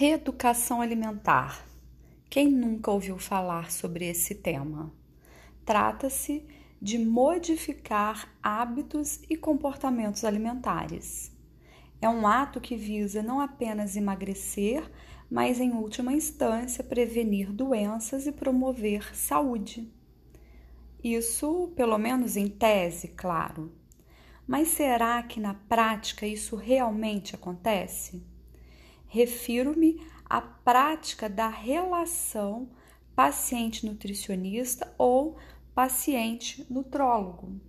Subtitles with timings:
[0.00, 1.66] Reeducação alimentar.
[2.30, 4.94] Quem nunca ouviu falar sobre esse tema?
[5.64, 6.46] Trata-se
[6.80, 11.36] de modificar hábitos e comportamentos alimentares.
[12.00, 14.88] É um ato que visa não apenas emagrecer,
[15.28, 19.92] mas, em última instância, prevenir doenças e promover saúde.
[21.02, 23.72] Isso, pelo menos em tese, claro.
[24.46, 28.37] Mas será que na prática isso realmente acontece?
[29.08, 32.68] Refiro-me à prática da relação
[33.16, 35.36] paciente-nutricionista ou
[35.74, 37.60] paciente-nutrólogo.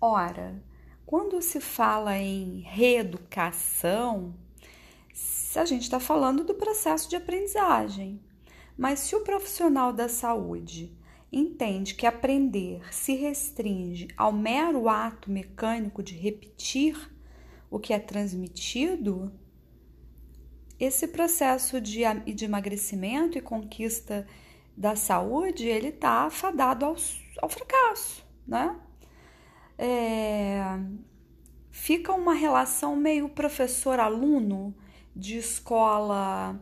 [0.00, 0.62] Ora,
[1.04, 4.34] quando se fala em reeducação,
[5.54, 8.20] a gente está falando do processo de aprendizagem.
[8.76, 10.92] Mas se o profissional da saúde
[11.32, 17.10] entende que aprender se restringe ao mero ato mecânico de repetir
[17.70, 19.32] o que é transmitido,
[20.78, 22.02] esse processo de,
[22.34, 24.26] de emagrecimento e conquista
[24.76, 26.96] da saúde, ele está afadado ao,
[27.40, 28.76] ao fracasso, né?
[29.78, 30.60] É,
[31.70, 34.74] fica uma relação meio professor-aluno
[35.14, 36.60] de escola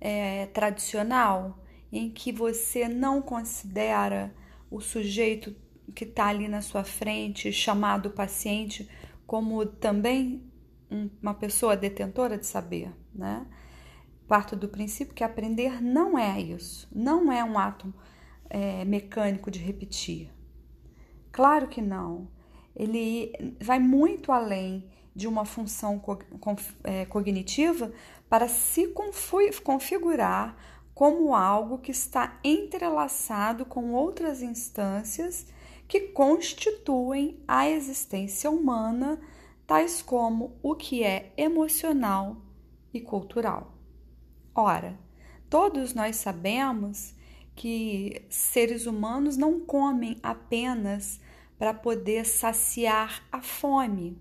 [0.00, 1.58] é, tradicional,
[1.90, 4.34] em que você não considera
[4.70, 5.54] o sujeito
[5.94, 8.88] que está ali na sua frente, chamado paciente,
[9.26, 10.42] como também
[11.22, 13.46] uma pessoa detentora de saber, né?
[14.28, 17.92] Parto do princípio que aprender não é isso, não é um ato
[18.50, 20.32] é, mecânico de repetir.
[21.30, 22.28] Claro que não.
[22.74, 26.02] Ele vai muito além de uma função
[26.84, 27.92] é, cognitiva
[28.28, 28.92] para se
[29.64, 30.56] configurar
[30.94, 35.46] como algo que está entrelaçado com outras instâncias
[35.86, 39.20] que constituem a existência humana
[39.66, 42.36] tais como o que é emocional
[42.92, 43.75] e cultural.
[44.58, 44.98] Ora,
[45.50, 47.14] todos nós sabemos
[47.54, 51.20] que seres humanos não comem apenas
[51.58, 54.18] para poder saciar a fome.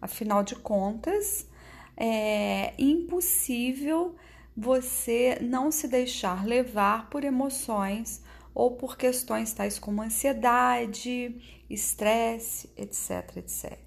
[0.00, 1.48] Afinal de contas,
[1.96, 4.16] é impossível
[4.56, 8.20] você não se deixar levar por emoções
[8.52, 13.78] ou por questões tais como ansiedade, estresse, etc, etc.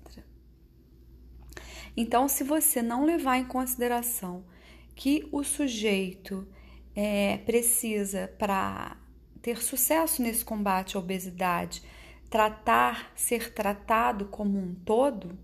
[1.97, 4.54] Então, se você não levar em consideração
[4.95, 6.47] que o sujeito
[6.95, 8.97] é, precisa, para
[9.41, 11.83] ter sucesso nesse combate à obesidade,
[12.29, 15.37] tratar, ser tratado como um todo,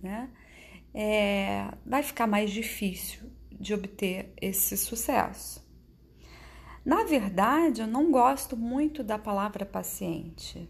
[0.00, 0.30] né,
[0.94, 5.68] é, vai ficar mais difícil de obter esse sucesso.
[6.84, 10.68] Na verdade, eu não gosto muito da palavra paciente.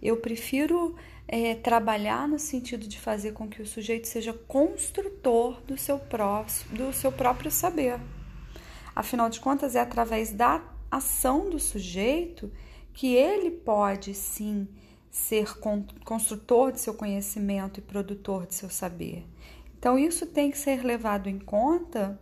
[0.00, 0.94] Eu prefiro
[1.26, 6.00] é, trabalhar no sentido de fazer com que o sujeito seja construtor do seu,
[6.70, 8.00] do seu próprio saber.
[8.94, 12.50] Afinal de contas, é através da ação do sujeito
[12.92, 14.66] que ele pode sim
[15.10, 15.54] ser
[16.04, 19.26] construtor de seu conhecimento e produtor de seu saber.
[19.78, 22.18] Então, isso tem que ser levado em conta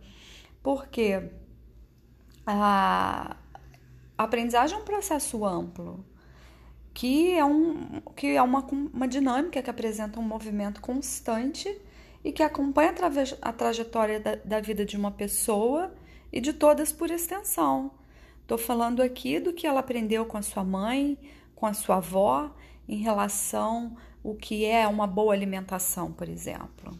[0.61, 1.29] porque
[2.45, 3.35] a
[4.17, 6.05] aprendizagem é um processo amplo
[6.97, 11.79] que é, um, que é uma, uma dinâmica que apresenta um movimento constante
[12.23, 12.91] e que acompanha
[13.39, 15.93] a, trajetória da, da vida de uma pessoa
[16.33, 17.91] e de todas por extensão.
[18.41, 21.19] Estou falando aqui do que ela aprendeu com a sua mãe,
[21.55, 22.49] com a sua avó,
[22.89, 26.97] em relação o que é uma boa alimentação, por exemplo.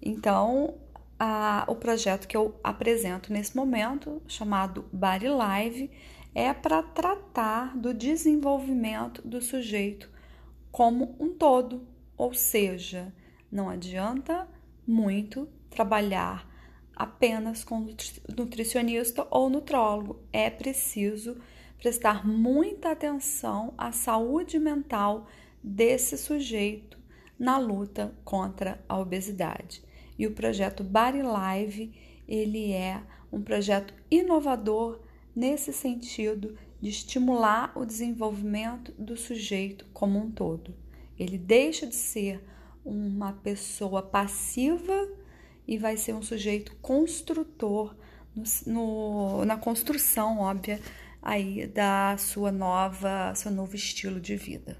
[0.00, 0.72] Então,
[1.20, 5.90] a, o projeto que eu apresento nesse momento, chamado Body Live,
[6.38, 10.08] é para tratar do desenvolvimento do sujeito
[10.70, 11.84] como um todo,
[12.16, 13.12] ou seja,
[13.50, 14.46] não adianta
[14.86, 16.48] muito trabalhar
[16.94, 17.88] apenas com
[18.36, 21.36] nutricionista ou nutrólogo, é preciso
[21.76, 25.26] prestar muita atenção à saúde mental
[25.60, 26.96] desse sujeito
[27.36, 29.82] na luta contra a obesidade.
[30.16, 31.92] E o projeto Body Live,
[32.28, 33.02] ele é
[33.32, 35.00] um projeto inovador
[35.38, 40.74] nesse sentido de estimular o desenvolvimento do sujeito como um todo.
[41.16, 42.44] Ele deixa de ser
[42.84, 45.08] uma pessoa passiva
[45.66, 47.94] e vai ser um sujeito construtor
[48.34, 50.80] no, no, na construção, óbvia,
[51.22, 54.76] aí da sua nova, seu novo estilo de vida.